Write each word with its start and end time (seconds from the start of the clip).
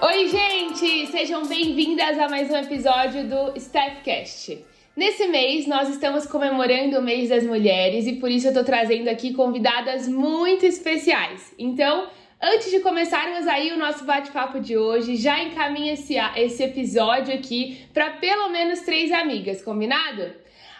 Oi, 0.00 0.28
gente! 0.28 1.06
Sejam 1.06 1.46
bem-vindas 1.46 2.18
a 2.18 2.28
mais 2.28 2.50
um 2.50 2.56
episódio 2.56 3.28
do 3.28 3.56
Staffcast. 3.56 4.64
Nesse 4.96 5.26
mês, 5.28 5.66
nós 5.66 5.88
estamos 5.88 6.26
comemorando 6.26 6.98
o 6.98 7.02
mês 7.02 7.28
das 7.28 7.44
mulheres 7.44 8.06
e 8.06 8.14
por 8.14 8.30
isso 8.30 8.48
eu 8.48 8.54
tô 8.54 8.64
trazendo 8.64 9.08
aqui 9.08 9.32
convidadas 9.32 10.08
muito 10.08 10.66
especiais. 10.66 11.54
Então, 11.58 12.08
antes 12.42 12.70
de 12.70 12.80
começarmos 12.80 13.46
aí 13.46 13.72
o 13.72 13.78
nosso 13.78 14.04
bate-papo 14.04 14.60
de 14.60 14.76
hoje, 14.76 15.16
já 15.16 15.42
encaminha 15.42 15.94
esse, 15.94 16.16
esse 16.36 16.62
episódio 16.62 17.32
aqui 17.32 17.86
para 17.94 18.10
pelo 18.10 18.48
menos 18.50 18.80
três 18.80 19.12
amigas, 19.12 19.62
combinado? 19.62 20.34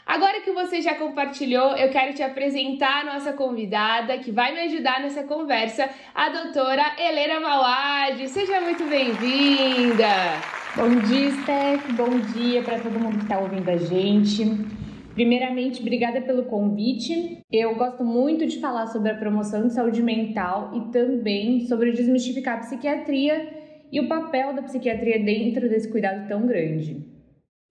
Agora 0.07 0.43
que 0.43 0.53
você 0.53 0.83
já 0.83 0.95
compartilhou, 0.97 1.75
eu 1.77 1.91
quero 1.91 2.13
te 2.13 2.23
apresentar 2.23 3.01
a 3.01 3.15
nossa 3.15 3.33
convidada 3.33 4.19
que 4.19 4.31
vai 4.31 4.53
me 4.53 4.61
ajudar 4.61 5.01
nessa 5.01 5.23
conversa, 5.23 5.89
a 6.15 6.29
doutora 6.29 6.95
Helena 6.99 7.41
Mauad. 7.41 8.29
Seja 8.29 8.61
muito 8.61 8.85
bem-vinda! 8.85 10.07
Bom 10.77 10.91
dia, 11.07 11.31
Steph. 11.31 11.91
Bom 11.93 12.19
dia 12.35 12.63
para 12.63 12.81
todo 12.81 13.01
mundo 13.01 13.17
que 13.17 13.23
está 13.23 13.39
ouvindo 13.39 13.67
a 13.71 13.79
gente. 13.79 14.45
Primeiramente, 15.15 15.81
obrigada 15.81 16.21
pelo 16.21 16.45
convite. 16.45 17.39
Eu 17.51 17.75
gosto 17.75 18.05
muito 18.05 18.45
de 18.47 18.61
falar 18.61 18.89
sobre 18.89 19.11
a 19.11 19.17
promoção 19.17 19.67
de 19.67 19.73
saúde 19.73 20.03
mental 20.03 20.71
e 20.75 20.93
também 20.93 21.61
sobre 21.67 21.93
desmistificar 21.93 22.57
a 22.57 22.61
psiquiatria 22.61 23.49
e 23.91 24.01
o 24.01 24.09
papel 24.09 24.53
da 24.53 24.63
psiquiatria 24.63 25.19
dentro 25.19 25.67
desse 25.67 25.91
cuidado 25.91 26.29
tão 26.29 26.47
grande. 26.47 27.03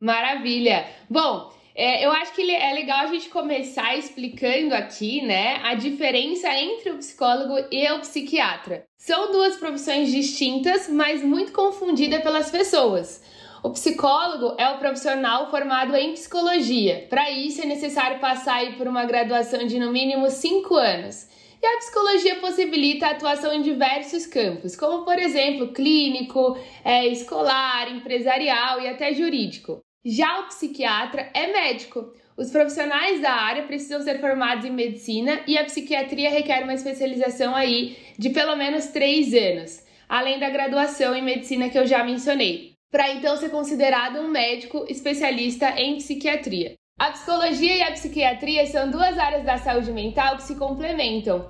Maravilha! 0.02 0.86
Bom, 1.08 1.52
é, 1.76 2.05
eu 2.05 2.12
acho 2.12 2.34
que 2.34 2.50
é 2.52 2.73
legal 2.73 3.00
a 3.00 3.08
gente 3.08 3.30
começar 3.30 3.98
explicando 3.98 4.76
aqui, 4.76 5.22
né, 5.22 5.59
a 5.63 5.73
diferença 5.73 6.48
entre 6.54 6.91
o 6.91 6.98
psicólogo 6.98 7.55
e 7.71 7.91
o 7.91 7.99
psiquiatra. 7.99 8.85
São 8.98 9.32
duas 9.32 9.55
profissões 9.55 10.12
distintas, 10.12 10.88
mas 10.88 11.24
muito 11.24 11.51
confundidas 11.51 12.21
pelas 12.21 12.51
pessoas. 12.51 13.24
O 13.63 13.71
psicólogo 13.71 14.55
é 14.57 14.70
o 14.70 14.77
profissional 14.77 15.49
formado 15.49 15.96
em 15.96 16.13
psicologia. 16.13 17.07
Para 17.10 17.32
isso 17.32 17.62
é 17.62 17.66
necessário 17.66 18.20
passar 18.20 18.76
por 18.77 18.88
uma 18.88 19.05
graduação 19.05 19.66
de 19.66 19.79
no 19.79 19.91
mínimo 19.91 20.29
5 20.29 20.76
anos. 20.76 21.27
E 21.62 21.66
a 21.66 21.77
psicologia 21.77 22.35
possibilita 22.41 23.07
a 23.07 23.12
atuação 23.12 23.54
em 23.54 23.62
diversos 23.62 24.27
campos, 24.27 24.76
como 24.76 25.05
por 25.05 25.18
exemplo 25.18 25.71
clínico, 25.71 26.57
é, 26.84 27.07
escolar, 27.07 27.90
empresarial 27.90 28.82
e 28.82 28.90
até 28.90 29.13
jurídico. 29.13 29.82
Já 30.05 30.41
o 30.41 30.48
psiquiatra 30.48 31.29
é 31.34 31.48
médico. 31.48 32.12
Os 32.35 32.51
profissionais 32.51 33.21
da 33.21 33.32
área 33.32 33.63
precisam 33.63 34.01
ser 34.01 34.20
formados 34.20 34.65
em 34.65 34.71
medicina 34.71 35.40
e 35.48 35.57
a 35.57 35.63
psiquiatria 35.63 36.29
requer 36.29 36.63
uma 36.63 36.73
especialização 36.73 37.55
aí 37.55 37.95
de 38.18 38.29
pelo 38.32 38.55
menos 38.57 38.87
três 38.87 39.34
anos, 39.34 39.82
além 40.10 40.40
da 40.40 40.49
graduação 40.49 41.15
em 41.15 41.21
medicina 41.21 41.70
que 41.70 41.79
eu 41.79 41.87
já 41.87 42.04
mencionei, 42.04 42.73
para 42.91 43.13
então 43.13 43.37
ser 43.37 43.49
considerado 43.49 44.20
um 44.20 44.27
médico 44.27 44.85
especialista 44.90 45.70
em 45.79 45.95
psiquiatria. 45.95 46.73
A 46.99 47.12
psicologia 47.12 47.77
e 47.77 47.82
a 47.82 47.91
psiquiatria 47.91 48.65
são 48.67 48.91
duas 48.91 49.17
áreas 49.17 49.45
da 49.45 49.57
saúde 49.57 49.91
mental 49.93 50.35
que 50.35 50.43
se 50.43 50.55
complementam. 50.55 51.49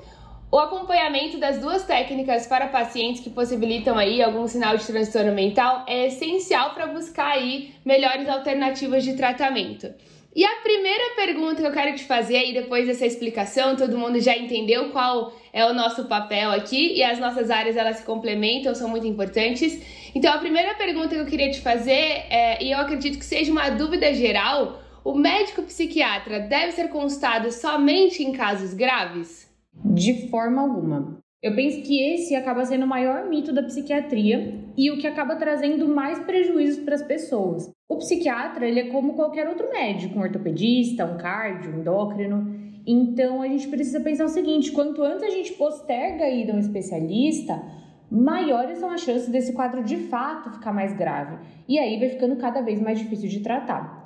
O 0.53 0.59
acompanhamento 0.59 1.39
das 1.39 1.57
duas 1.57 1.81
técnicas 1.83 2.45
para 2.45 2.67
pacientes 2.67 3.23
que 3.23 3.29
possibilitam 3.31 3.97
aí 3.97 4.21
algum 4.21 4.47
sinal 4.47 4.77
de 4.77 4.85
transtorno 4.85 5.33
mental 5.33 5.83
é 5.87 6.05
essencial 6.05 6.75
para 6.75 6.85
buscar 6.85 7.31
aí 7.31 7.73
melhores 7.83 8.29
alternativas 8.29 9.03
de 9.03 9.15
tratamento. 9.15 9.91
E 10.35 10.45
a 10.45 10.57
primeira 10.61 11.15
pergunta 11.15 11.55
que 11.55 11.65
eu 11.65 11.71
quero 11.71 11.95
te 11.95 12.03
fazer 12.03 12.35
aí 12.35 12.53
depois 12.53 12.85
dessa 12.85 13.03
explicação, 13.03 13.75
todo 13.75 13.97
mundo 13.97 14.19
já 14.19 14.37
entendeu 14.37 14.91
qual 14.91 15.33
é 15.51 15.65
o 15.65 15.73
nosso 15.73 16.05
papel 16.05 16.51
aqui 16.51 16.93
e 16.97 17.03
as 17.03 17.17
nossas 17.17 17.49
áreas 17.49 17.75
elas 17.75 17.97
se 17.97 18.03
complementam, 18.03 18.75
são 18.75 18.87
muito 18.87 19.07
importantes. 19.07 19.81
Então 20.13 20.31
a 20.31 20.37
primeira 20.37 20.75
pergunta 20.75 21.15
que 21.15 21.21
eu 21.21 21.25
queria 21.25 21.49
te 21.49 21.61
fazer 21.61 22.27
é, 22.29 22.63
e 22.63 22.71
eu 22.71 22.77
acredito 22.77 23.17
que 23.17 23.25
seja 23.25 23.51
uma 23.51 23.71
dúvida 23.71 24.13
geral, 24.13 24.83
o 25.03 25.15
médico 25.15 25.63
psiquiatra 25.63 26.41
deve 26.41 26.73
ser 26.73 26.89
consultado 26.89 27.51
somente 27.51 28.21
em 28.21 28.31
casos 28.31 28.75
graves? 28.75 29.51
De 29.75 30.29
forma 30.29 30.61
alguma. 30.61 31.23
Eu 31.43 31.53
penso 31.53 31.81
que 31.81 31.99
esse 31.99 32.35
acaba 32.35 32.63
sendo 32.63 32.85
o 32.85 32.87
maior 32.87 33.27
mito 33.27 33.51
da 33.51 33.61
psiquiatria 33.61 34.63
e 34.77 34.89
o 34.89 34.97
que 34.97 35.05
acaba 35.05 35.35
trazendo 35.35 35.87
mais 35.89 36.17
prejuízos 36.19 36.83
para 36.85 36.95
as 36.95 37.03
pessoas. 37.03 37.69
O 37.89 37.97
psiquiatra, 37.97 38.65
ele 38.65 38.79
é 38.79 38.87
como 38.87 39.13
qualquer 39.13 39.49
outro 39.49 39.69
médico, 39.69 40.17
um 40.17 40.21
ortopedista, 40.21 41.05
um 41.05 41.17
cardio, 41.17 41.73
um 41.73 41.79
endócrino. 41.81 42.55
Então 42.87 43.41
a 43.41 43.47
gente 43.49 43.67
precisa 43.67 43.99
pensar 43.99 44.23
o 44.23 44.29
seguinte: 44.29 44.71
quanto 44.71 45.03
antes 45.03 45.23
a 45.23 45.29
gente 45.29 45.51
posterga 45.53 46.23
a 46.23 46.29
ida 46.29 46.53
a 46.53 46.55
um 46.55 46.59
especialista, 46.59 47.61
maiores 48.09 48.77
são 48.77 48.89
as 48.89 49.01
chances 49.01 49.27
desse 49.27 49.51
quadro 49.51 49.83
de 49.83 49.97
fato 49.97 50.49
ficar 50.49 50.71
mais 50.71 50.95
grave. 50.95 51.37
E 51.67 51.77
aí 51.77 51.99
vai 51.99 52.07
ficando 52.07 52.37
cada 52.37 52.61
vez 52.61 52.81
mais 52.81 52.99
difícil 52.99 53.27
de 53.27 53.41
tratar. 53.41 54.02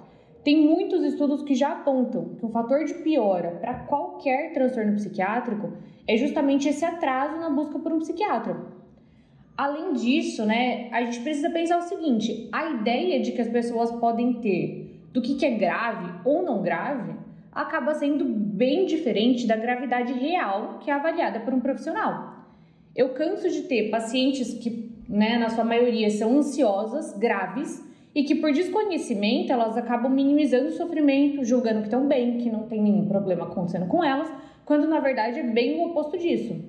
Tem 0.48 0.56
muitos 0.56 1.04
estudos 1.04 1.44
que 1.44 1.54
já 1.54 1.74
apontam 1.74 2.36
que 2.36 2.46
um 2.46 2.50
fator 2.50 2.86
de 2.86 2.94
piora 2.94 3.58
para 3.60 3.80
qualquer 3.80 4.54
transtorno 4.54 4.94
psiquiátrico 4.94 5.74
é 6.08 6.16
justamente 6.16 6.70
esse 6.70 6.86
atraso 6.86 7.38
na 7.38 7.50
busca 7.50 7.78
por 7.78 7.92
um 7.92 8.00
psiquiatra. 8.00 8.56
Além 9.58 9.92
disso, 9.92 10.46
né, 10.46 10.88
a 10.94 11.04
gente 11.04 11.20
precisa 11.20 11.50
pensar 11.50 11.80
o 11.80 11.82
seguinte: 11.82 12.48
a 12.50 12.70
ideia 12.70 13.20
de 13.20 13.34
que 13.34 13.42
as 13.42 13.50
pessoas 13.50 13.92
podem 13.92 14.36
ter 14.36 15.02
do 15.12 15.22
que, 15.22 15.36
que 15.36 15.46
é 15.46 15.52
grave 15.52 16.10
ou 16.24 16.42
não 16.42 16.62
grave 16.62 17.14
acaba 17.52 17.94
sendo 17.94 18.24
bem 18.24 18.86
diferente 18.86 19.46
da 19.46 19.58
gravidade 19.58 20.14
real 20.14 20.80
que 20.80 20.90
é 20.90 20.94
avaliada 20.94 21.42
por 21.42 21.54
um 21.54 21.60
profissional. 21.60 22.46
Eu 22.96 23.10
canso 23.10 23.50
de 23.50 23.64
ter 23.64 23.90
pacientes 23.90 24.54
que, 24.54 24.94
né, 25.10 25.38
na 25.38 25.50
sua 25.50 25.66
maioria, 25.66 26.10
são 26.10 26.38
ansiosas, 26.38 27.18
graves, 27.18 27.86
e 28.18 28.24
que 28.24 28.34
por 28.34 28.52
desconhecimento 28.52 29.54
elas 29.54 29.78
acabam 29.78 30.12
minimizando 30.12 30.70
o 30.70 30.72
sofrimento, 30.72 31.46
julgando 31.46 31.82
que 31.82 31.86
estão 31.86 32.08
bem, 32.08 32.40
que 32.40 32.50
não 32.50 32.68
tem 32.68 32.82
nenhum 32.82 33.08
problema 33.08 33.46
acontecendo 33.46 33.86
com 33.86 34.04
elas, 34.04 34.28
quando 34.66 34.88
na 34.88 35.00
verdade 35.00 35.40
é 35.40 35.44
bem 35.44 35.78
o 35.78 35.84
oposto 35.84 36.18
disso. 36.18 36.60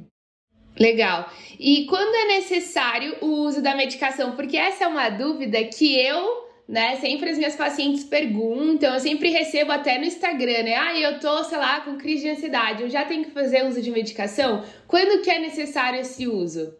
Legal. 0.78 1.32
E 1.58 1.86
quando 1.86 2.14
é 2.14 2.36
necessário 2.36 3.16
o 3.22 3.46
uso 3.46 3.62
da 3.62 3.74
medicação? 3.74 4.36
Porque 4.36 4.58
essa 4.58 4.84
é 4.84 4.86
uma 4.86 5.08
dúvida 5.08 5.64
que 5.64 5.98
eu 5.98 6.46
né? 6.68 6.96
Sempre 6.96 7.30
as 7.30 7.38
minhas 7.38 7.56
pacientes 7.56 8.04
perguntam, 8.04 8.92
eu 8.92 9.00
sempre 9.00 9.30
recebo 9.30 9.72
até 9.72 9.96
no 9.96 10.04
Instagram, 10.04 10.64
né? 10.64 10.74
Ah, 10.74 11.00
eu 11.00 11.18
tô, 11.18 11.42
sei 11.44 11.56
lá, 11.56 11.80
com 11.80 11.96
crise 11.96 12.24
de 12.24 12.28
ansiedade, 12.28 12.82
eu 12.82 12.90
já 12.90 13.06
tenho 13.06 13.24
que 13.24 13.30
fazer 13.30 13.64
uso 13.64 13.80
de 13.80 13.90
medicação? 13.90 14.62
Quando 14.86 15.22
que 15.22 15.30
é 15.30 15.38
necessário 15.38 15.98
esse 15.98 16.28
uso? 16.28 16.76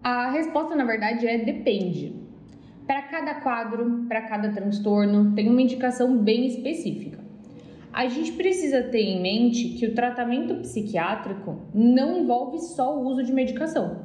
A 0.00 0.30
resposta, 0.30 0.76
na 0.76 0.84
verdade, 0.84 1.26
é 1.26 1.36
depende. 1.36 2.23
Para 2.86 3.00
cada 3.02 3.34
quadro, 3.36 4.04
para 4.06 4.22
cada 4.22 4.50
transtorno, 4.50 5.34
tem 5.34 5.48
uma 5.48 5.62
indicação 5.62 6.18
bem 6.18 6.46
específica. 6.46 7.18
A 7.90 8.08
gente 8.08 8.32
precisa 8.32 8.82
ter 8.82 9.00
em 9.00 9.22
mente 9.22 9.68
que 9.70 9.86
o 9.86 9.94
tratamento 9.94 10.56
psiquiátrico 10.56 11.62
não 11.72 12.18
envolve 12.18 12.58
só 12.58 12.94
o 12.94 13.06
uso 13.06 13.22
de 13.22 13.32
medicação. 13.32 14.04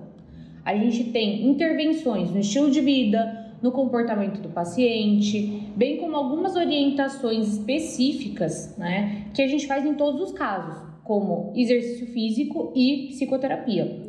A 0.63 0.75
gente 0.75 1.12
tem 1.12 1.45
intervenções 1.47 2.31
no 2.31 2.40
estilo 2.40 2.72
de 2.72 2.79
vida, 2.79 3.53
no 3.62 3.72
comportamento 3.72 4.40
do 4.40 4.47
paciente, 4.47 5.72
bem 5.75 5.97
como 5.97 6.16
algumas 6.16 6.56
orientações 6.56 7.57
específicas, 7.57 8.78
né, 8.78 9.25
que 9.34 9.41
a 9.41 9.47
gente 9.47 9.67
faz 9.67 9.85
em 9.85 9.96
todos 9.96 10.22
os 10.22 10.31
casos, 10.31 10.81
como 11.03 11.51
exercício 11.53 12.07
físico 12.07 12.72
e 12.73 13.07
psicoterapia. 13.09 14.09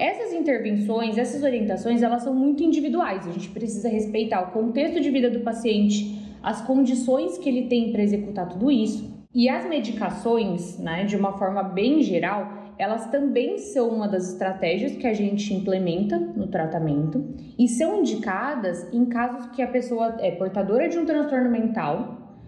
Essas 0.00 0.32
intervenções, 0.32 1.18
essas 1.18 1.42
orientações, 1.42 2.00
elas 2.00 2.22
são 2.22 2.34
muito 2.34 2.62
individuais. 2.62 3.28
A 3.28 3.32
gente 3.32 3.50
precisa 3.50 3.86
respeitar 3.90 4.40
o 4.40 4.50
contexto 4.50 4.98
de 4.98 5.10
vida 5.10 5.28
do 5.28 5.40
paciente, 5.40 6.18
as 6.42 6.62
condições 6.62 7.36
que 7.36 7.46
ele 7.46 7.68
tem 7.68 7.92
para 7.92 8.02
executar 8.02 8.48
tudo 8.48 8.70
isso. 8.70 9.14
E 9.34 9.46
as 9.46 9.68
medicações, 9.68 10.78
né, 10.78 11.04
de 11.04 11.16
uma 11.16 11.36
forma 11.36 11.62
bem 11.62 12.02
geral, 12.02 12.72
elas 12.78 13.10
também 13.10 13.58
são 13.58 13.90
uma 13.90 14.08
das 14.08 14.32
estratégias 14.32 14.96
que 14.96 15.06
a 15.06 15.12
gente 15.12 15.52
implementa 15.52 16.18
no 16.18 16.46
tratamento 16.46 17.22
e 17.58 17.68
são 17.68 17.98
indicadas 17.98 18.90
em 18.94 19.04
casos 19.04 19.50
que 19.50 19.60
a 19.60 19.68
pessoa 19.68 20.16
é 20.20 20.30
portadora 20.30 20.88
de 20.88 20.98
um 20.98 21.04
transtorno 21.04 21.50
mental 21.50 22.38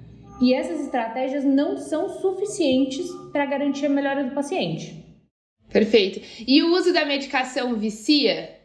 e 0.41 0.55
essas 0.55 0.81
estratégias 0.81 1.45
não 1.45 1.77
são 1.77 2.09
suficientes 2.09 3.07
para 3.31 3.45
garantir 3.45 3.85
a 3.85 3.91
melhora 3.91 4.25
do 4.25 4.35
paciente. 4.35 5.02
Perfeito. 5.73 6.21
E 6.47 6.63
o 6.63 6.75
uso 6.75 6.93
da 6.93 7.05
medicação 7.05 7.75
vicia? 7.77 8.61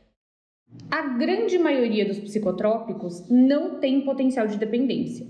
A 0.91 1.01
grande 1.01 1.57
maioria 1.57 2.05
dos 2.05 2.19
psicotrópicos 2.19 3.27
não 3.29 3.79
tem 3.79 4.01
potencial 4.01 4.47
de 4.47 4.57
dependência. 4.57 5.25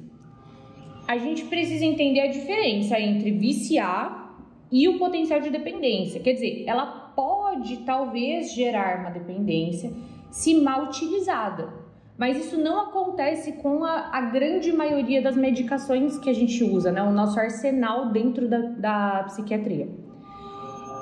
A 1.08 1.18
gente 1.18 1.46
precisa 1.46 1.86
entender 1.86 2.22
a 2.22 2.28
diferença 2.28 3.00
entre 3.00 3.32
viciar 3.32 4.36
e 4.72 4.90
o 4.90 4.98
potencial 4.98 5.40
de 5.40 5.50
dependência. 5.50 6.20
Quer 6.20 6.34
dizer, 6.34 6.64
ela 6.68 6.86
pode 7.16 7.78
talvez 7.78 8.54
gerar 8.54 9.00
uma 9.00 9.10
dependência 9.12 9.92
se 10.30 10.56
mal 10.56 10.86
utilizada, 10.86 11.74
mas 12.18 12.38
isso 12.38 12.58
não 12.58 12.82
acontece 12.82 13.54
com 13.54 13.84
a, 13.84 14.10
a 14.12 14.22
grande 14.22 14.74
maioria 14.74 15.22
das 15.22 15.38
medicações 15.38 16.18
que 16.18 16.30
a 16.30 16.34
gente 16.34 16.64
usa, 16.64 16.92
né? 16.92 17.02
o 17.02 17.12
nosso 17.12 17.40
arsenal 17.40 18.12
dentro 18.12 18.48
da, 18.48 18.60
da 18.60 19.24
psiquiatria. 19.28 19.88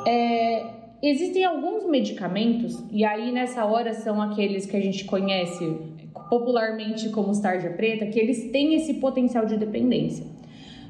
É, 0.05 0.44
existem 1.01 1.43
alguns 1.43 1.85
medicamentos, 1.85 2.83
e 2.91 3.03
aí 3.03 3.31
nessa 3.31 3.65
hora 3.65 3.93
são 3.93 4.21
aqueles 4.21 4.65
que 4.65 4.75
a 4.75 4.81
gente 4.81 5.05
conhece 5.05 5.77
popularmente 6.29 7.09
como 7.09 7.39
tarja 7.39 7.69
preta, 7.69 8.05
que 8.07 8.19
eles 8.19 8.51
têm 8.51 8.75
esse 8.75 8.95
potencial 8.95 9.45
de 9.45 9.57
dependência. 9.57 10.25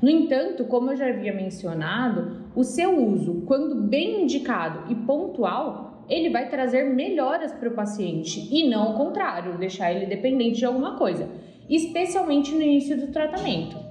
No 0.02 0.10
entanto, 0.10 0.66
como 0.66 0.92
eu 0.92 0.96
já 0.96 1.08
havia 1.08 1.34
mencionado, 1.34 2.46
o 2.56 2.64
seu 2.64 2.98
uso, 2.98 3.44
quando 3.46 3.76
bem 3.76 4.24
indicado 4.24 4.92
e 4.92 4.96
pontual, 4.96 6.04
ele 6.08 6.30
vai 6.30 6.50
trazer 6.50 6.84
melhoras 6.84 7.52
para 7.54 7.70
o 7.70 7.74
paciente 7.74 8.48
e 8.52 8.70
não 8.70 8.94
o 8.94 8.98
contrário, 8.98 9.58
deixar 9.58 9.92
ele 9.92 10.06
dependente 10.06 10.60
de 10.60 10.66
alguma 10.66 10.96
coisa, 10.96 11.28
especialmente 11.70 12.54
no 12.54 12.62
início 12.62 12.98
do 12.98 13.12
tratamento. 13.12 13.85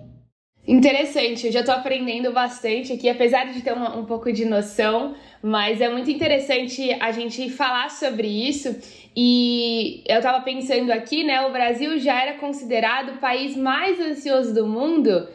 Interessante, 0.66 1.46
eu 1.46 1.52
já 1.52 1.60
estou 1.60 1.74
aprendendo 1.74 2.32
bastante 2.32 2.94
aqui, 2.94 3.06
apesar 3.06 3.52
de 3.52 3.60
ter 3.60 3.72
uma, 3.72 3.98
um 3.98 4.06
pouco 4.06 4.32
de 4.32 4.46
noção, 4.46 5.14
mas 5.42 5.78
é 5.82 5.90
muito 5.90 6.10
interessante 6.10 6.90
a 7.00 7.12
gente 7.12 7.50
falar 7.50 7.90
sobre 7.90 8.26
isso. 8.26 8.74
E 9.14 10.02
eu 10.08 10.16
estava 10.16 10.42
pensando 10.42 10.90
aqui, 10.90 11.22
né? 11.22 11.42
O 11.42 11.52
Brasil 11.52 11.98
já 11.98 12.18
era 12.20 12.38
considerado 12.38 13.10
o 13.10 13.18
país 13.18 13.54
mais 13.54 14.00
ansioso 14.00 14.54
do 14.54 14.66
mundo 14.66 15.28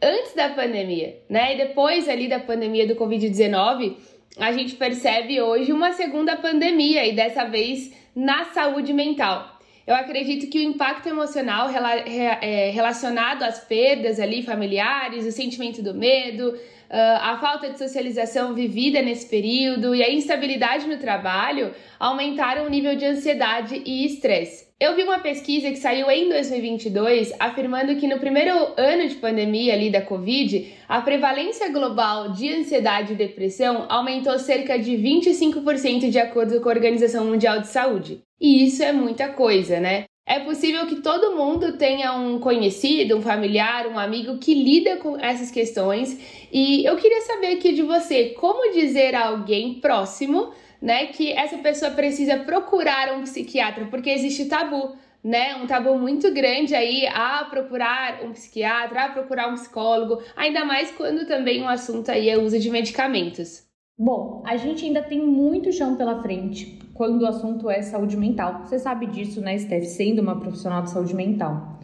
antes 0.00 0.34
da 0.36 0.50
pandemia, 0.50 1.16
né? 1.28 1.54
E 1.54 1.58
depois 1.58 2.08
ali 2.08 2.28
da 2.28 2.38
pandemia 2.38 2.86
do 2.86 2.94
Covid-19, 2.94 3.96
a 4.38 4.52
gente 4.52 4.76
percebe 4.76 5.40
hoje 5.40 5.72
uma 5.72 5.92
segunda 5.94 6.36
pandemia 6.36 7.04
e 7.04 7.12
dessa 7.12 7.44
vez 7.44 7.92
na 8.14 8.44
saúde 8.44 8.92
mental. 8.92 9.55
Eu 9.86 9.94
acredito 9.94 10.50
que 10.50 10.58
o 10.58 10.62
impacto 10.62 11.08
emocional 11.08 11.68
é, 11.70 12.70
relacionado 12.70 13.44
às 13.44 13.60
perdas 13.60 14.18
ali 14.18 14.42
familiares, 14.42 15.24
o 15.24 15.30
sentimento 15.30 15.80
do 15.80 15.94
medo, 15.94 16.58
ah, 16.90 17.32
a 17.32 17.38
falta 17.38 17.70
de 17.70 17.78
socialização 17.78 18.54
vivida 18.54 19.02
nesse 19.02 19.28
período 19.28 19.94
e 19.94 20.02
a 20.02 20.10
instabilidade 20.10 20.86
no 20.86 20.98
trabalho 20.98 21.72
aumentaram 21.98 22.66
o 22.66 22.68
nível 22.68 22.96
de 22.96 23.04
ansiedade 23.04 23.82
e 23.84 24.04
estresse. 24.04 24.66
Eu 24.78 24.94
vi 24.94 25.04
uma 25.04 25.20
pesquisa 25.20 25.70
que 25.70 25.76
saiu 25.76 26.10
em 26.10 26.28
2022 26.28 27.32
afirmando 27.38 27.96
que 27.96 28.06
no 28.06 28.18
primeiro 28.18 28.52
ano 28.76 29.08
de 29.08 29.14
pandemia 29.14 29.72
ali 29.72 29.90
da 29.90 30.02
Covid, 30.02 30.74
a 30.88 31.00
prevalência 31.00 31.70
global 31.70 32.32
de 32.32 32.52
ansiedade 32.52 33.14
e 33.14 33.16
depressão 33.16 33.86
aumentou 33.88 34.38
cerca 34.38 34.78
de 34.78 34.92
25% 34.92 36.10
de 36.10 36.18
acordo 36.18 36.60
com 36.60 36.68
a 36.68 36.72
Organização 36.72 37.24
Mundial 37.24 37.60
de 37.60 37.68
Saúde. 37.68 38.25
E 38.40 38.66
isso 38.66 38.82
é 38.82 38.92
muita 38.92 39.28
coisa, 39.30 39.80
né? 39.80 40.04
É 40.28 40.40
possível 40.40 40.86
que 40.88 40.96
todo 40.96 41.36
mundo 41.36 41.78
tenha 41.78 42.12
um 42.12 42.40
conhecido, 42.40 43.16
um 43.16 43.22
familiar, 43.22 43.86
um 43.86 43.96
amigo 43.96 44.38
que 44.38 44.52
lida 44.52 44.96
com 44.96 45.16
essas 45.16 45.52
questões. 45.52 46.18
E 46.52 46.84
eu 46.84 46.96
queria 46.96 47.20
saber 47.20 47.56
aqui 47.56 47.72
de 47.72 47.82
você 47.82 48.30
como 48.30 48.72
dizer 48.72 49.14
a 49.14 49.28
alguém 49.28 49.74
próximo, 49.74 50.50
né, 50.82 51.06
que 51.06 51.32
essa 51.32 51.58
pessoa 51.58 51.92
precisa 51.92 52.38
procurar 52.38 53.16
um 53.16 53.22
psiquiatra, 53.22 53.86
porque 53.86 54.10
existe 54.10 54.46
tabu, 54.46 54.96
né? 55.22 55.54
Um 55.56 55.66
tabu 55.66 55.96
muito 55.96 56.32
grande 56.34 56.74
aí 56.74 57.06
a 57.06 57.44
procurar 57.48 58.24
um 58.24 58.32
psiquiatra, 58.32 59.04
a 59.04 59.08
procurar 59.10 59.48
um 59.48 59.54
psicólogo, 59.54 60.20
ainda 60.36 60.64
mais 60.64 60.90
quando 60.90 61.24
também 61.26 61.62
um 61.62 61.68
assunto 61.68 62.10
aí 62.10 62.28
é 62.28 62.36
o 62.36 62.42
uso 62.42 62.58
de 62.58 62.68
medicamentos. 62.68 63.64
Bom, 63.96 64.42
a 64.44 64.56
gente 64.56 64.84
ainda 64.84 65.02
tem 65.02 65.20
muito 65.20 65.72
chão 65.72 65.96
pela 65.96 66.20
frente 66.20 66.85
quando 66.96 67.22
o 67.22 67.26
assunto 67.26 67.70
é 67.70 67.82
saúde 67.82 68.16
mental. 68.16 68.62
Você 68.64 68.78
sabe 68.78 69.06
disso, 69.06 69.40
né, 69.40 69.56
Steph, 69.58 69.84
sendo 69.84 70.22
uma 70.22 70.40
profissional 70.40 70.82
de 70.82 70.90
saúde 70.90 71.14
mental. 71.14 71.78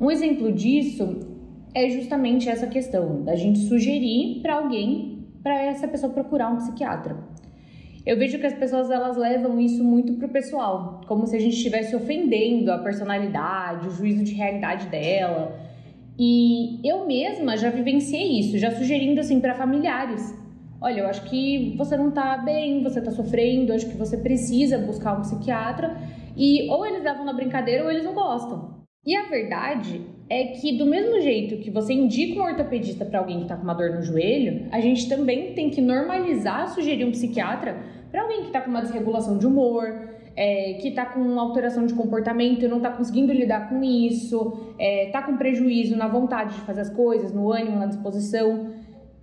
Um 0.00 0.10
exemplo 0.10 0.52
disso 0.52 1.20
é 1.74 1.88
justamente 1.88 2.48
essa 2.48 2.66
questão 2.66 3.22
da 3.22 3.36
gente 3.36 3.60
sugerir 3.60 4.40
para 4.42 4.54
alguém, 4.54 5.26
para 5.42 5.62
essa 5.62 5.86
pessoa 5.86 6.12
procurar 6.12 6.50
um 6.50 6.56
psiquiatra. 6.56 7.16
Eu 8.04 8.16
vejo 8.16 8.38
que 8.38 8.46
as 8.46 8.54
pessoas 8.54 8.90
elas 8.90 9.16
levam 9.16 9.60
isso 9.60 9.84
muito 9.84 10.14
pro 10.14 10.28
pessoal, 10.28 11.02
como 11.06 11.26
se 11.26 11.36
a 11.36 11.40
gente 11.40 11.56
estivesse 11.56 11.94
ofendendo 11.94 12.72
a 12.72 12.78
personalidade, 12.78 13.86
o 13.86 13.90
juízo 13.90 14.24
de 14.24 14.34
realidade 14.34 14.88
dela. 14.88 15.58
E 16.18 16.80
eu 16.88 17.06
mesma 17.06 17.56
já 17.56 17.70
vivenciei 17.70 18.40
isso, 18.40 18.58
já 18.58 18.70
sugerindo 18.70 19.20
assim 19.20 19.40
para 19.40 19.54
familiares 19.54 20.34
olha, 20.80 21.00
eu 21.00 21.06
acho 21.06 21.22
que 21.24 21.74
você 21.76 21.96
não 21.96 22.10
tá 22.10 22.36
bem, 22.38 22.82
você 22.82 23.00
tá 23.00 23.10
sofrendo, 23.10 23.72
acho 23.72 23.88
que 23.88 23.96
você 23.96 24.16
precisa 24.16 24.78
buscar 24.78 25.18
um 25.18 25.22
psiquiatra. 25.22 25.96
E 26.36 26.68
ou 26.70 26.86
eles 26.86 27.02
levam 27.02 27.24
na 27.24 27.32
brincadeira 27.32 27.84
ou 27.84 27.90
eles 27.90 28.04
não 28.04 28.14
gostam. 28.14 28.78
E 29.04 29.16
a 29.16 29.22
verdade 29.24 30.02
é 30.28 30.44
que 30.48 30.76
do 30.76 30.84
mesmo 30.84 31.20
jeito 31.20 31.56
que 31.58 31.70
você 31.70 31.92
indica 31.92 32.40
um 32.40 32.44
ortopedista 32.44 33.04
para 33.04 33.18
alguém 33.18 33.38
que 33.38 33.42
está 33.44 33.56
com 33.56 33.62
uma 33.62 33.74
dor 33.74 33.90
no 33.90 34.02
joelho, 34.02 34.68
a 34.70 34.80
gente 34.80 35.08
também 35.08 35.54
tem 35.54 35.70
que 35.70 35.80
normalizar 35.80 36.68
sugerir 36.68 37.04
um 37.04 37.10
psiquiatra 37.10 37.78
para 38.10 38.22
alguém 38.22 38.42
que 38.42 38.48
está 38.48 38.60
com 38.60 38.70
uma 38.70 38.82
desregulação 38.82 39.38
de 39.38 39.46
humor, 39.46 39.86
é, 40.36 40.74
que 40.74 40.88
está 40.88 41.06
com 41.06 41.40
alteração 41.40 41.86
de 41.86 41.94
comportamento 41.94 42.64
e 42.64 42.68
não 42.68 42.76
está 42.76 42.90
conseguindo 42.90 43.32
lidar 43.32 43.68
com 43.68 43.82
isso, 43.82 44.74
está 44.78 45.18
é, 45.18 45.22
com 45.22 45.36
prejuízo 45.36 45.96
na 45.96 46.06
vontade 46.06 46.54
de 46.54 46.60
fazer 46.60 46.82
as 46.82 46.90
coisas, 46.90 47.32
no 47.32 47.50
ânimo, 47.50 47.78
na 47.78 47.86
disposição 47.86 48.70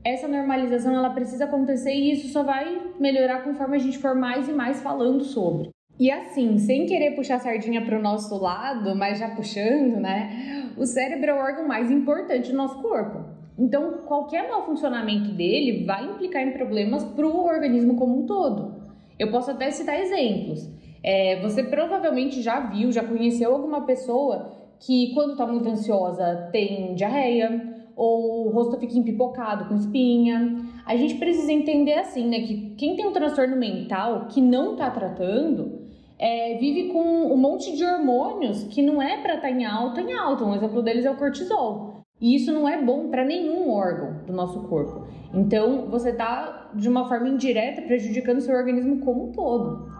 essa 0.05 0.27
normalização 0.27 0.95
ela 0.95 1.09
precisa 1.09 1.45
acontecer 1.45 1.91
e 1.91 2.11
isso 2.11 2.27
só 2.27 2.43
vai 2.43 2.79
melhorar 2.99 3.43
conforme 3.43 3.75
a 3.75 3.79
gente 3.79 3.97
for 3.97 4.13
mais 4.13 4.47
e 4.47 4.53
mais 4.53 4.81
falando 4.83 5.23
sobre. 5.23 5.69
E 5.99 6.11
assim, 6.11 6.59
sem 6.59 6.85
querer 6.85 7.15
puxar 7.15 7.35
a 7.35 7.39
sardinha 7.39 7.83
para 7.83 7.97
o 7.97 8.01
nosso 8.01 8.37
lado, 8.37 8.95
mas 8.95 9.17
já 9.17 9.29
puxando, 9.29 9.99
né? 9.99 10.69
O 10.77 10.85
cérebro 10.85 11.31
é 11.31 11.33
o 11.33 11.37
órgão 11.37 11.67
mais 11.67 11.89
importante 11.89 12.51
do 12.51 12.57
nosso 12.57 12.79
corpo. 12.81 13.25
Então, 13.57 13.99
qualquer 14.05 14.47
mau 14.47 14.65
funcionamento 14.65 15.31
dele 15.31 15.85
vai 15.85 16.05
implicar 16.05 16.43
em 16.43 16.51
problemas 16.51 17.03
para 17.03 17.25
o 17.25 17.45
organismo 17.45 17.95
como 17.95 18.19
um 18.19 18.25
todo. 18.25 18.75
Eu 19.17 19.31
posso 19.31 19.49
até 19.49 19.71
citar 19.71 19.99
exemplos. 19.99 20.69
É, 21.01 21.41
você 21.41 21.63
provavelmente 21.63 22.41
já 22.41 22.59
viu, 22.59 22.91
já 22.91 23.03
conheceu 23.03 23.53
alguma 23.53 23.85
pessoa 23.85 24.51
que, 24.79 25.13
quando 25.13 25.31
está 25.31 25.47
muito 25.47 25.69
ansiosa, 25.69 26.49
tem 26.51 26.93
diarreia, 26.93 27.74
ou 27.95 28.47
o 28.47 28.49
rosto 28.51 28.77
fica 28.77 28.97
empipocado 28.97 29.65
com 29.65 29.75
espinha. 29.75 30.57
A 30.85 30.95
gente 30.95 31.15
precisa 31.15 31.51
entender 31.51 31.93
assim, 31.93 32.27
né, 32.27 32.41
que 32.41 32.75
quem 32.75 32.95
tem 32.95 33.07
um 33.07 33.13
transtorno 33.13 33.55
mental 33.55 34.27
que 34.29 34.41
não 34.41 34.73
está 34.73 34.89
tratando 34.89 35.85
é, 36.17 36.57
vive 36.57 36.89
com 36.91 37.33
um 37.33 37.37
monte 37.37 37.75
de 37.75 37.83
hormônios 37.83 38.63
que 38.65 38.81
não 38.81 39.01
é 39.01 39.21
para 39.21 39.35
estar 39.35 39.47
tá 39.47 39.51
em 39.51 39.65
alta 39.65 40.01
em 40.01 40.13
alta. 40.13 40.43
Um 40.43 40.55
exemplo 40.55 40.81
deles 40.81 41.05
é 41.05 41.11
o 41.11 41.15
cortisol. 41.15 41.95
E 42.19 42.35
isso 42.35 42.51
não 42.51 42.67
é 42.67 42.81
bom 42.81 43.09
para 43.09 43.25
nenhum 43.25 43.69
órgão 43.69 44.21
do 44.25 44.31
nosso 44.31 44.61
corpo. 44.67 45.05
Então, 45.33 45.87
você 45.89 46.11
está, 46.11 46.71
de 46.73 46.87
uma 46.87 47.09
forma 47.09 47.27
indireta, 47.27 47.81
prejudicando 47.81 48.39
seu 48.39 48.55
organismo 48.55 49.01
como 49.01 49.25
um 49.25 49.31
todo. 49.33 49.91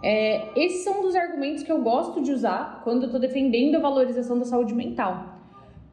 É, 0.00 0.56
esses 0.56 0.84
são 0.84 1.00
um 1.00 1.02
dos 1.02 1.16
argumentos 1.16 1.64
que 1.64 1.72
eu 1.72 1.82
gosto 1.82 2.22
de 2.22 2.30
usar 2.30 2.82
quando 2.84 3.02
eu 3.02 3.06
estou 3.06 3.20
defendendo 3.20 3.74
a 3.74 3.80
valorização 3.80 4.38
da 4.38 4.44
saúde 4.44 4.72
mental. 4.72 5.37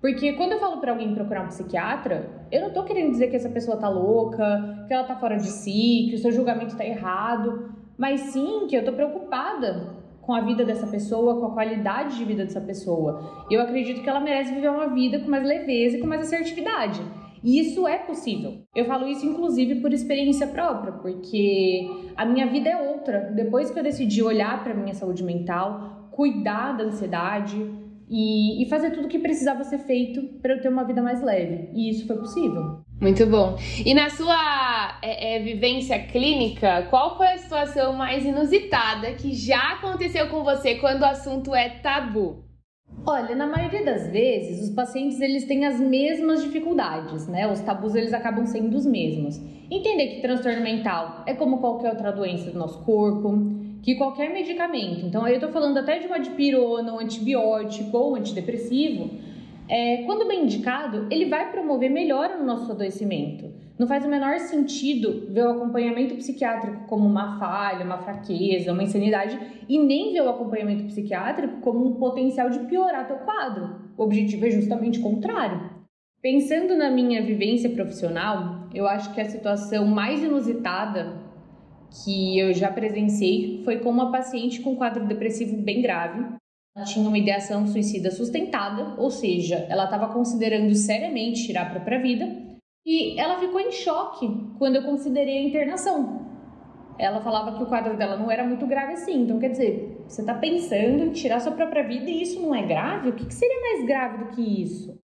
Porque 0.05 0.33
quando 0.33 0.51
eu 0.51 0.59
falo 0.59 0.77
para 0.77 0.91
alguém 0.91 1.15
procurar 1.15 1.45
um 1.45 1.47
psiquiatra, 1.47 2.29
eu 2.51 2.61
não 2.61 2.69
tô 2.69 2.83
querendo 2.83 3.09
dizer 3.09 3.27
que 3.27 3.35
essa 3.35 3.49
pessoa 3.49 3.75
tá 3.75 3.89
louca, 3.89 4.85
que 4.87 4.93
ela 4.93 5.03
tá 5.03 5.15
fora 5.15 5.35
de 5.35 5.47
si, 5.47 6.05
que 6.07 6.15
o 6.15 6.19
seu 6.19 6.31
julgamento 6.31 6.77
tá 6.77 6.85
errado, 6.85 7.73
mas 7.97 8.21
sim 8.21 8.67
que 8.67 8.75
eu 8.75 8.85
tô 8.85 8.93
preocupada 8.93 9.95
com 10.21 10.31
a 10.31 10.41
vida 10.41 10.63
dessa 10.63 10.85
pessoa, 10.85 11.39
com 11.39 11.47
a 11.47 11.53
qualidade 11.55 12.17
de 12.17 12.23
vida 12.23 12.43
dessa 12.43 12.61
pessoa. 12.61 13.45
Eu 13.49 13.59
acredito 13.59 14.03
que 14.03 14.07
ela 14.07 14.19
merece 14.19 14.53
viver 14.53 14.69
uma 14.69 14.93
vida 14.93 15.17
com 15.17 15.27
mais 15.27 15.43
leveza 15.43 15.97
e 15.97 15.99
com 15.99 16.05
mais 16.05 16.21
assertividade. 16.21 17.01
E 17.43 17.59
isso 17.59 17.87
é 17.87 17.97
possível. 17.97 18.59
Eu 18.75 18.85
falo 18.85 19.07
isso 19.07 19.25
inclusive 19.25 19.81
por 19.81 19.91
experiência 19.91 20.45
própria, 20.45 20.93
porque 20.93 21.89
a 22.15 22.23
minha 22.27 22.45
vida 22.45 22.69
é 22.69 22.91
outra. 22.91 23.31
Depois 23.35 23.71
que 23.71 23.79
eu 23.79 23.83
decidi 23.83 24.21
olhar 24.21 24.63
para 24.63 24.75
minha 24.75 24.93
saúde 24.93 25.23
mental, 25.23 26.09
cuidar 26.11 26.73
da 26.73 26.83
ansiedade, 26.83 27.84
e, 28.09 28.63
e 28.63 28.69
fazer 28.69 28.91
tudo 28.91 29.05
o 29.05 29.09
que 29.09 29.19
precisava 29.19 29.63
ser 29.63 29.79
feito 29.79 30.21
para 30.41 30.53
eu 30.53 30.61
ter 30.61 30.69
uma 30.69 30.83
vida 30.83 31.01
mais 31.01 31.21
leve. 31.21 31.69
E 31.73 31.89
isso 31.89 32.05
foi 32.05 32.17
possível. 32.17 32.81
Muito 33.01 33.25
bom. 33.25 33.57
E 33.85 33.93
na 33.93 34.09
sua 34.09 34.99
é, 35.01 35.35
é, 35.35 35.39
vivência 35.39 35.99
clínica, 35.99 36.87
qual 36.89 37.17
foi 37.17 37.27
a 37.27 37.37
situação 37.37 37.93
mais 37.93 38.25
inusitada 38.25 39.11
que 39.13 39.33
já 39.33 39.73
aconteceu 39.73 40.29
com 40.29 40.43
você 40.43 40.75
quando 40.75 41.01
o 41.01 41.05
assunto 41.05 41.53
é 41.53 41.69
tabu? 41.69 42.45
Olha, 43.07 43.35
na 43.35 43.45
maioria 43.45 43.83
das 43.83 44.09
vezes, 44.09 44.67
os 44.67 44.73
pacientes 44.73 45.19
eles 45.19 45.45
têm 45.45 45.65
as 45.65 45.79
mesmas 45.79 46.41
dificuldades, 46.41 47.27
né? 47.27 47.51
Os 47.51 47.59
tabus 47.59 47.93
eles 47.93 48.13
acabam 48.13 48.47
sendo 48.47 48.75
os 48.75 48.85
mesmos. 48.85 49.39
Entender 49.69 50.07
que 50.07 50.21
transtorno 50.21 50.61
mental 50.61 51.23
é 51.27 51.33
como 51.35 51.59
qualquer 51.59 51.91
outra 51.91 52.11
doença 52.11 52.49
do 52.49 52.57
nosso 52.57 52.83
corpo, 52.83 53.31
que 53.85 53.93
qualquer 53.93 54.33
medicamento, 54.33 55.05
então 55.05 55.23
aí 55.23 55.33
eu 55.33 55.37
estou 55.37 55.51
falando 55.51 55.77
até 55.77 55.99
de 55.99 56.07
uma 56.07 56.19
dipirona, 56.19 56.91
um 56.91 56.99
antibiótico 56.99 57.95
ou 57.95 58.13
um 58.13 58.15
antidepressivo, 58.15 59.11
é, 59.69 59.97
quando 60.07 60.27
bem 60.27 60.45
indicado, 60.45 61.05
ele 61.11 61.25
vai 61.25 61.51
promover 61.51 61.91
melhora 61.91 62.35
no 62.35 62.43
nosso 62.43 62.71
adoecimento. 62.71 63.53
Não 63.77 63.85
faz 63.85 64.03
o 64.03 64.09
menor 64.09 64.39
sentido 64.39 65.27
ver 65.31 65.45
o 65.45 65.51
acompanhamento 65.51 66.15
psiquiátrico 66.15 66.87
como 66.87 67.05
uma 67.05 67.37
falha, 67.37 67.85
uma 67.85 67.99
fraqueza, 67.99 68.73
uma 68.73 68.81
insanidade 68.81 69.37
e 69.69 69.77
nem 69.77 70.13
ver 70.13 70.21
o 70.21 70.29
acompanhamento 70.29 70.85
psiquiátrico 70.85 71.61
como 71.61 71.85
um 71.85 71.93
potencial 71.93 72.49
de 72.49 72.59
piorar 72.59 73.05
teu 73.05 73.17
quadro. 73.17 73.81
O 73.95 74.01
objetivo 74.01 74.47
é 74.47 74.49
justamente 74.49 74.97
o 74.97 75.03
contrário. 75.03 75.69
Pensando 76.23 76.75
na 76.75 76.89
minha 76.89 77.21
vivência 77.21 77.69
profissional, 77.69 78.67
eu 78.73 78.87
acho 78.87 79.13
que 79.13 79.21
a 79.21 79.29
situação 79.29 79.85
mais 79.85 80.23
inusitada 80.23 81.24
que 82.03 82.37
eu 82.37 82.53
já 82.53 82.71
presenciei 82.71 83.61
foi 83.63 83.79
com 83.79 83.89
uma 83.89 84.11
paciente 84.11 84.61
com 84.61 84.75
quadro 84.75 85.05
depressivo 85.07 85.55
bem 85.57 85.81
grave. 85.81 86.35
Ela 86.75 86.85
tinha 86.85 87.07
uma 87.07 87.17
ideação 87.17 87.65
suicida 87.67 88.11
sustentada, 88.11 88.95
ou 88.97 89.09
seja, 89.09 89.65
ela 89.69 89.85
estava 89.85 90.11
considerando 90.11 90.75
seriamente 90.75 91.45
tirar 91.45 91.67
a 91.67 91.69
própria 91.69 92.01
vida, 92.01 92.27
e 92.85 93.17
ela 93.19 93.39
ficou 93.39 93.59
em 93.59 93.71
choque 93.71 94.27
quando 94.59 94.75
eu 94.75 94.83
considerei 94.83 95.37
a 95.37 95.47
internação. 95.47 96.25
Ela 96.99 97.21
falava 97.21 97.57
que 97.57 97.63
o 97.63 97.65
quadro 97.65 97.97
dela 97.97 98.17
não 98.17 98.29
era 98.29 98.45
muito 98.45 98.67
grave 98.67 98.93
assim, 98.93 99.23
então 99.23 99.39
quer 99.39 99.49
dizer, 99.49 100.03
você 100.07 100.21
está 100.21 100.33
pensando 100.33 101.03
em 101.03 101.11
tirar 101.11 101.39
sua 101.39 101.53
própria 101.53 101.83
vida 101.83 102.09
e 102.09 102.21
isso 102.21 102.41
não 102.41 102.53
é 102.53 102.65
grave? 102.65 103.09
O 103.09 103.13
que, 103.13 103.25
que 103.25 103.33
seria 103.33 103.59
mais 103.61 103.85
grave 103.85 104.25
do 104.25 104.35
que 104.35 104.63
isso? 104.63 104.97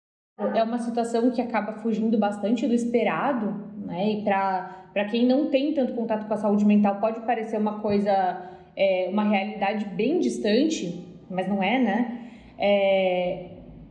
É 0.56 0.64
uma 0.64 0.80
situação 0.80 1.32
que 1.32 1.42
acaba 1.42 1.74
fugindo 1.74 2.18
bastante 2.18 2.68
do 2.68 2.74
esperado, 2.74 3.69
né? 3.90 4.12
E 4.12 4.24
para 4.24 5.06
quem 5.10 5.26
não 5.26 5.50
tem 5.50 5.74
tanto 5.74 5.94
contato 5.94 6.28
com 6.28 6.34
a 6.34 6.38
saúde 6.38 6.64
mental, 6.64 7.00
pode 7.00 7.20
parecer 7.22 7.58
uma 7.58 7.80
coisa, 7.80 8.50
é, 8.76 9.10
uma 9.12 9.24
realidade 9.24 9.86
bem 9.86 10.20
distante, 10.20 11.04
mas 11.30 11.48
não 11.48 11.62
é, 11.62 11.80
né? 11.80 12.20
É, 12.58 13.46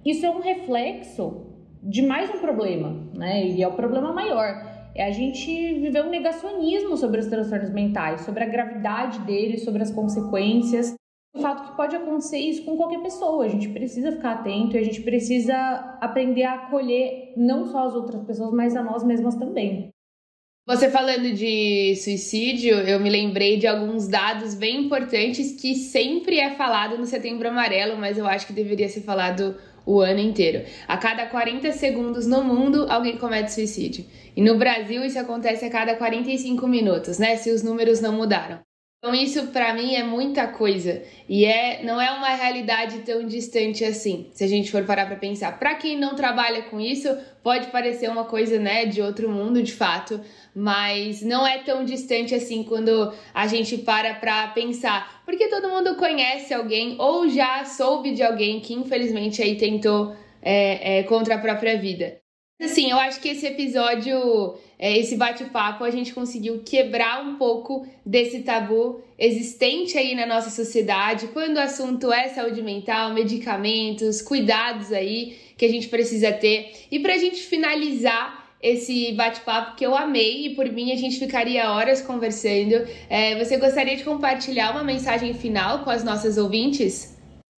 isso 0.05 0.25
é 0.25 0.31
um 0.31 0.41
reflexo 0.41 1.47
de 1.83 2.03
mais 2.03 2.31
um 2.31 2.39
problema, 2.39 2.97
né? 3.15 3.47
E 3.47 3.63
é 3.63 3.69
o 3.69 3.73
problema 3.73 4.13
maior. 4.13 4.67
É 4.95 5.05
a 5.05 5.11
gente 5.11 5.75
viver 5.75 6.03
um 6.03 6.11
negacionismo 6.11 6.97
sobre 6.97 7.21
os 7.21 7.27
transtornos 7.27 7.71
mentais, 7.71 8.23
sobre 8.23 8.43
a 8.43 8.47
gravidade 8.47 9.21
deles, 9.21 9.65
sobre 9.65 9.83
as 9.83 9.91
consequências. 9.91 10.95
O 11.35 11.41
fato 11.41 11.71
que 11.71 11.77
pode 11.77 11.95
acontecer 11.95 12.39
isso 12.39 12.65
com 12.65 12.77
qualquer 12.77 13.01
pessoa. 13.03 13.45
A 13.45 13.49
gente 13.49 13.69
precisa 13.69 14.13
ficar 14.13 14.33
atento 14.33 14.77
e 14.77 14.79
a 14.79 14.85
gente 14.85 15.03
precisa 15.03 15.55
aprender 16.01 16.45
a 16.45 16.55
acolher 16.55 17.33
não 17.37 17.67
só 17.67 17.87
as 17.87 17.95
outras 17.95 18.23
pessoas, 18.25 18.53
mas 18.53 18.75
a 18.75 18.83
nós 18.83 19.05
mesmas 19.05 19.37
também. 19.37 19.91
Você 20.67 20.91
falando 20.91 21.33
de 21.33 21.97
suicídio, 21.97 22.75
eu 22.75 23.01
me 23.01 23.09
lembrei 23.09 23.57
de 23.57 23.67
alguns 23.67 24.07
dados 24.07 24.55
bem 24.55 24.85
importantes 24.85 25.59
que 25.59 25.75
sempre 25.75 26.39
é 26.39 26.57
falado 26.57 26.99
no 26.99 27.07
Setembro 27.07 27.49
Amarelo, 27.49 27.97
mas 27.97 28.19
eu 28.19 28.27
acho 28.27 28.47
que 28.47 28.53
deveria 28.53 28.87
ser 28.87 29.01
falado 29.01 29.57
o 29.87 30.01
ano 30.01 30.21
inteiro. 30.21 30.69
A 30.87 30.99
cada 30.99 31.25
40 31.25 31.73
segundos 31.73 32.27
no 32.27 32.45
mundo, 32.45 32.87
alguém 32.91 33.17
comete 33.17 33.51
suicídio. 33.51 34.05
E 34.37 34.43
no 34.43 34.59
Brasil, 34.59 35.03
isso 35.03 35.19
acontece 35.19 35.65
a 35.65 35.71
cada 35.71 35.97
45 35.97 36.69
minutos, 36.69 37.19
né? 37.19 37.37
Se 37.37 37.51
os 37.51 37.63
números 37.63 38.03
não 38.03 38.13
mudaram. 38.13 38.68
Então 38.99 39.15
isso 39.15 39.47
para 39.49 39.73
mim 39.75 39.95
é 39.95 40.03
muita 40.03 40.49
coisa 40.49 41.05
e 41.29 41.45
é 41.45 41.85
não 41.85 42.01
é 42.01 42.11
uma 42.11 42.31
realidade 42.31 42.99
tão 43.03 43.25
distante 43.25 43.85
assim. 43.85 44.29
Se 44.33 44.43
a 44.43 44.49
gente 44.49 44.73
for 44.73 44.85
parar 44.85 45.07
para 45.07 45.15
pensar, 45.15 45.57
para 45.57 45.77
quem 45.77 45.97
não 45.97 46.17
trabalha 46.17 46.63
com 46.63 46.81
isso, 46.81 47.09
pode 47.41 47.69
parecer 47.69 48.11
uma 48.11 48.25
coisa, 48.25 48.59
né, 48.59 48.87
de 48.87 49.01
outro 49.01 49.31
mundo, 49.31 49.63
de 49.63 49.73
fato, 49.73 50.21
mas 50.53 51.23
não 51.23 51.47
é 51.47 51.59
tão 51.59 51.85
distante 51.85 52.35
assim 52.35 52.65
quando 52.65 53.13
a 53.33 53.47
gente 53.47 53.79
para 53.79 54.15
para 54.15 54.49
pensar, 54.49 55.23
porque 55.25 55.47
todo 55.47 55.71
mundo 55.71 55.95
conhece 55.95 56.53
alguém 56.53 56.97
ou 56.99 57.29
já 57.29 57.65
soube 57.65 58.13
de 58.13 58.25
alguém 58.25 58.59
que 58.59 58.75
infelizmente 58.75 59.41
aí 59.41 59.57
tentou 59.57 60.17
é, 60.43 60.99
é, 60.99 61.03
contra 61.05 61.37
a 61.37 61.39
própria 61.39 61.79
vida. 61.79 62.21
Assim, 62.61 62.91
eu 62.91 62.99
acho 62.99 63.21
que 63.21 63.29
esse 63.29 63.47
episódio, 63.47 64.57
é, 64.77 64.99
esse 64.99 65.17
bate-papo, 65.17 65.85
a 65.85 65.91
gente 65.91 66.13
conseguiu 66.13 66.61
quebrar 66.65 67.25
um 67.25 67.37
pouco 67.37 67.87
desse 68.05 68.41
tabu 68.41 69.01
existente 69.17 69.97
aí 69.97 70.13
na 70.17 70.27
nossa 70.27 70.51
sociedade, 70.51 71.29
quando 71.29 71.57
o 71.57 71.61
assunto 71.61 72.13
é 72.13 72.29
saúde 72.29 72.61
mental, 72.61 73.15
medicamentos, 73.15 74.21
cuidados 74.21 74.93
aí 74.93 75.37
que 75.57 75.65
a 75.65 75.69
gente 75.69 75.87
precisa 75.87 76.33
ter. 76.33 76.73
E 76.91 76.99
pra 76.99 77.17
gente 77.17 77.41
finalizar 77.43 78.49
esse 78.61 79.13
bate-papo 79.13 79.77
que 79.77 79.87
eu 79.87 79.95
amei 79.95 80.47
e 80.47 80.55
por 80.57 80.69
mim 80.69 80.91
a 80.91 80.97
gente 80.97 81.17
ficaria 81.17 81.71
horas 81.71 82.03
conversando. 82.03 82.85
É, 83.09 83.39
você 83.43 83.57
gostaria 83.57 83.97
de 83.97 84.03
compartilhar 84.03 84.73
uma 84.73 84.83
mensagem 84.83 85.33
final 85.33 85.85
com 85.85 85.91
as 85.91 86.03
nossas 86.03 86.37
ouvintes? 86.37 87.18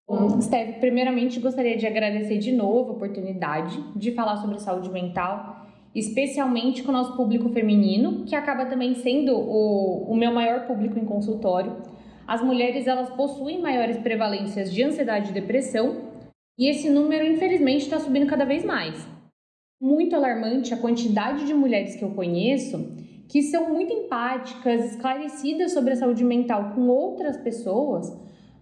Bom, 0.09 0.41
Steve, 0.41 0.79
primeiramente 0.79 1.39
gostaria 1.39 1.77
de 1.77 1.85
agradecer 1.85 2.39
de 2.39 2.51
novo 2.51 2.89
a 2.89 2.93
oportunidade 2.93 3.79
de 3.95 4.11
falar 4.11 4.37
sobre 4.37 4.57
saúde 4.57 4.89
mental, 4.89 5.67
especialmente 5.93 6.81
com 6.81 6.89
o 6.89 6.93
nosso 6.93 7.15
público 7.15 7.49
feminino, 7.49 8.25
que 8.25 8.33
acaba 8.33 8.65
também 8.65 8.95
sendo 8.95 9.37
o, 9.37 10.11
o 10.11 10.15
meu 10.15 10.33
maior 10.33 10.65
público 10.65 10.97
em 10.97 11.05
consultório. 11.05 11.77
As 12.27 12.41
mulheres 12.41 12.87
elas 12.87 13.11
possuem 13.11 13.61
maiores 13.61 13.97
prevalências 13.99 14.73
de 14.73 14.81
ansiedade 14.81 15.29
e 15.29 15.33
depressão, 15.33 16.09
e 16.57 16.67
esse 16.67 16.89
número 16.89 17.27
infelizmente 17.27 17.83
está 17.83 17.99
subindo 17.99 18.25
cada 18.25 18.45
vez 18.45 18.65
mais. 18.65 19.07
Muito 19.79 20.15
alarmante 20.15 20.73
a 20.73 20.77
quantidade 20.77 21.45
de 21.45 21.53
mulheres 21.53 21.95
que 21.95 22.03
eu 22.03 22.09
conheço 22.15 22.97
que 23.29 23.43
são 23.43 23.71
muito 23.71 23.93
empáticas, 23.93 24.91
esclarecidas 24.91 25.71
sobre 25.71 25.93
a 25.93 25.95
saúde 25.95 26.23
mental 26.23 26.71
com 26.73 26.87
outras 26.87 27.37
pessoas, 27.37 28.11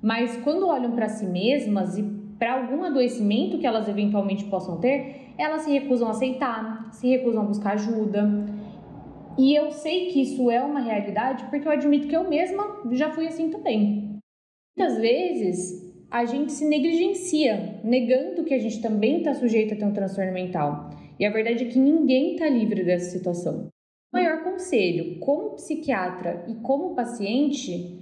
mas 0.01 0.37
quando 0.43 0.67
olham 0.67 0.91
para 0.91 1.09
si 1.09 1.25
mesmas 1.25 1.97
e 1.97 2.03
para 2.37 2.53
algum 2.53 2.83
adoecimento 2.83 3.57
que 3.57 3.65
elas 3.65 3.87
eventualmente 3.87 4.45
possam 4.45 4.79
ter, 4.79 5.33
elas 5.37 5.63
se 5.63 5.71
recusam 5.71 6.07
a 6.07 6.11
aceitar, 6.11 6.89
se 6.93 7.07
recusam 7.07 7.43
a 7.43 7.45
buscar 7.45 7.73
ajuda. 7.73 8.45
E 9.37 9.55
eu 9.55 9.71
sei 9.71 10.07
que 10.07 10.21
isso 10.21 10.49
é 10.49 10.61
uma 10.61 10.79
realidade 10.79 11.45
porque 11.45 11.67
eu 11.67 11.71
admito 11.71 12.07
que 12.07 12.15
eu 12.15 12.27
mesma 12.27 12.81
já 12.91 13.11
fui 13.11 13.27
assim 13.27 13.49
também. 13.49 14.19
Muitas 14.77 14.97
vezes 14.99 15.87
a 16.09 16.25
gente 16.25 16.51
se 16.51 16.65
negligencia, 16.65 17.81
negando 17.83 18.43
que 18.43 18.53
a 18.53 18.59
gente 18.59 18.81
também 18.81 19.17
está 19.19 19.33
sujeito 19.33 19.73
a 19.73 19.77
ter 19.77 19.85
um 19.85 19.93
transtorno 19.93 20.31
mental. 20.31 20.89
E 21.19 21.25
a 21.25 21.31
verdade 21.31 21.65
é 21.65 21.67
que 21.67 21.79
ninguém 21.79 22.33
está 22.33 22.47
livre 22.47 22.83
dessa 22.83 23.09
situação. 23.09 23.67
O 24.13 24.17
maior 24.17 24.43
conselho, 24.43 25.19
como 25.19 25.55
psiquiatra 25.55 26.45
e 26.47 26.55
como 26.55 26.95
paciente, 26.95 27.99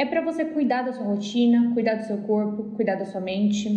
é 0.00 0.06
para 0.06 0.22
você 0.22 0.46
cuidar 0.46 0.80
da 0.80 0.94
sua 0.94 1.04
rotina, 1.04 1.74
cuidar 1.74 1.96
do 1.96 2.06
seu 2.06 2.16
corpo, 2.22 2.74
cuidar 2.74 2.94
da 2.94 3.04
sua 3.04 3.20
mente, 3.20 3.68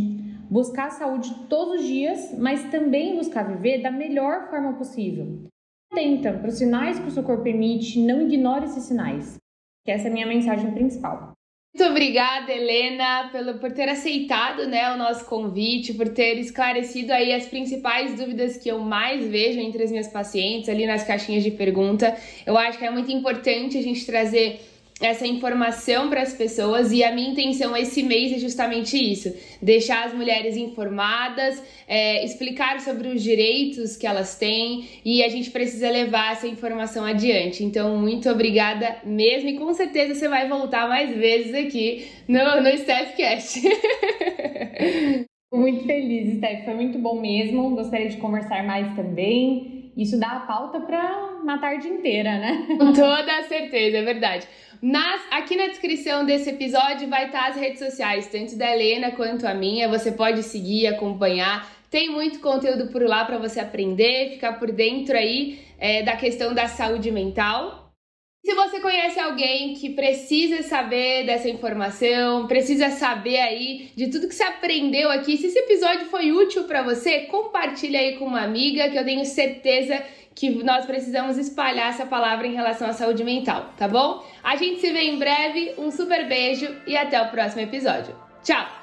buscar 0.50 0.88
a 0.88 0.92
saúde 0.92 1.36
todos 1.50 1.82
os 1.82 1.86
dias, 1.86 2.34
mas 2.40 2.64
também 2.72 3.18
buscar 3.18 3.44
viver 3.44 3.82
da 3.82 3.92
melhor 3.92 4.50
forma 4.50 4.72
possível. 4.72 5.44
Atenta 5.92 6.32
para 6.32 6.48
os 6.48 6.58
sinais 6.58 6.98
que 6.98 7.10
o 7.10 7.12
seu 7.12 7.24
corpo 7.24 7.46
emite, 7.46 8.00
não 8.00 8.22
ignore 8.22 8.64
esses 8.64 8.86
sinais. 8.86 9.36
Essa 9.86 10.08
é 10.08 10.12
a 10.12 10.14
minha 10.14 10.26
mensagem 10.26 10.72
principal. 10.72 11.34
Muito 11.76 11.90
obrigada, 11.90 12.54
Helena, 12.54 13.30
pelo, 13.30 13.60
por 13.60 13.74
ter 13.74 13.90
aceitado 13.90 14.66
né, 14.66 14.94
o 14.94 14.98
nosso 14.98 15.26
convite, 15.26 15.94
por 15.94 16.08
ter 16.08 16.38
esclarecido 16.40 17.12
aí 17.12 17.34
as 17.34 17.48
principais 17.48 18.18
dúvidas 18.18 18.56
que 18.56 18.70
eu 18.70 18.80
mais 18.80 19.28
vejo 19.28 19.60
entre 19.60 19.84
as 19.84 19.92
minhas 19.92 20.08
pacientes 20.08 20.70
ali 20.70 20.86
nas 20.86 21.04
caixinhas 21.04 21.44
de 21.44 21.52
pergunta. 21.52 22.16
Eu 22.46 22.58
acho 22.58 22.80
que 22.80 22.86
é 22.86 22.92
muito 22.92 23.12
importante 23.12 23.78
a 23.78 23.82
gente 23.82 24.06
trazer 24.06 24.73
essa 25.02 25.26
informação 25.28 26.10
para 26.10 26.22
as 26.22 26.34
pessoas 26.34 26.92
e 26.92 27.04
a 27.04 27.14
minha 27.14 27.30
intenção 27.30 27.76
esse 27.76 28.04
mês 28.04 28.32
é 28.32 28.40
justamente 28.40 28.98
isso: 28.98 29.34
deixar 29.62 30.06
as 30.06 30.14
mulheres 30.14 30.56
informadas, 30.56 31.62
é, 31.88 32.24
explicar 32.24 32.80
sobre 32.80 33.08
os 33.08 33.22
direitos 33.22 33.98
que 33.98 34.08
elas 34.08 34.38
têm 34.38 34.88
e 35.04 35.24
a 35.24 35.30
gente 35.30 35.52
precisa 35.52 35.90
levar 35.90 36.34
essa 36.34 36.48
informação 36.48 37.04
adiante. 37.04 37.64
Então, 37.64 37.98
muito 37.98 38.30
obrigada 38.30 38.98
mesmo 39.04 39.50
e 39.50 39.58
com 39.58 39.74
certeza 39.74 40.16
você 40.16 40.28
vai 40.28 40.48
voltar 40.48 40.88
mais 40.88 41.16
vezes 41.16 41.54
aqui 41.54 42.08
no, 42.28 42.62
no 42.62 42.70
Staffcast. 42.70 43.62
muito 45.54 45.86
feliz, 45.86 46.38
Steph. 46.38 46.66
Foi 46.66 46.74
muito 46.74 46.98
bom 47.00 47.20
mesmo. 47.20 47.72
Gostaria 47.72 48.10
de 48.10 48.18
conversar 48.18 48.64
mais 48.64 48.96
também. 48.96 49.92
Isso 49.96 50.20
dá 50.20 50.32
a 50.32 50.40
pauta 50.42 50.80
para 50.80 51.40
uma 51.42 51.60
tarde 51.60 51.88
inteira, 51.88 52.40
né? 52.40 52.66
Com 52.80 52.94
toda 52.94 53.44
certeza, 53.44 53.98
é 53.98 54.02
verdade. 54.02 54.48
Aqui 55.34 55.56
na 55.56 55.68
descrição 55.68 56.26
desse 56.26 56.50
episódio 56.52 57.10
vai 57.10 57.26
estar 57.26 57.48
as 57.48 57.56
redes 57.56 57.80
sociais, 57.80 58.28
tanto 58.28 58.56
da 58.56 58.72
Helena 58.72 59.12
quanto 59.12 59.48
a 59.48 59.54
minha. 59.54 59.90
Você 59.90 60.12
pode 60.12 60.44
seguir, 60.44 60.88
acompanhar. 60.88 61.70
Tem 61.90 62.10
muito 62.10 62.40
conteúdo 62.40 62.88
por 62.88 63.02
lá 63.02 63.26
para 63.26 63.38
você 63.38 63.60
aprender, 63.60 64.32
ficar 64.32 64.60
por 64.60 64.72
dentro 64.72 65.18
aí 65.18 65.60
é, 65.78 66.04
da 66.04 66.16
questão 66.16 66.54
da 66.54 66.68
saúde 66.68 67.12
mental. 67.12 67.92
Se 68.46 68.54
você 68.54 68.80
conhece 68.82 69.20
alguém 69.20 69.74
que 69.74 69.92
precisa 69.92 70.62
saber 70.64 71.26
dessa 71.26 71.50
informação, 71.50 72.46
precisa 72.46 72.90
saber 72.90 73.40
aí 73.40 73.90
de 73.96 74.08
tudo 74.08 74.28
que 74.28 74.36
você 74.36 74.44
aprendeu 74.44 75.10
aqui, 75.10 75.38
se 75.38 75.48
esse 75.48 75.60
episódio 75.60 76.08
foi 76.08 76.32
útil 76.32 76.66
para 76.66 76.84
você, 76.84 77.22
compartilha 77.22 78.00
aí 78.00 78.18
com 78.18 78.26
uma 78.26 78.42
amiga 78.42 78.90
que 78.90 78.98
eu 78.98 79.06
tenho 79.06 79.24
certeza 79.24 80.04
que 80.36 80.64
nós 80.64 80.86
precisamos 80.86 81.38
espalhar 81.38 81.90
essa 81.90 82.06
palavra 82.06 82.48
em 82.48 82.54
relação 82.54 82.90
à 82.90 82.94
saúde 82.94 83.24
mental, 83.24 83.74
tá 83.78 83.88
bom? 83.88 84.24
A 84.44 84.56
gente 84.56 84.82
se 84.82 84.92
vê 84.92 85.02
em 85.02 85.20
breve, 85.20 85.74
um 85.78 85.92
super 85.92 86.28
beijo 86.28 86.76
e 86.88 86.98
até 86.98 87.22
o 87.22 87.30
próximo 87.30 87.62
episódio. 87.62 88.16
Tchau! 88.44 88.83